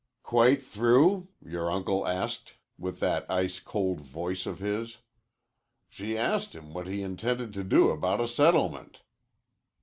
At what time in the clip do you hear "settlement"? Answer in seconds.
8.27-9.03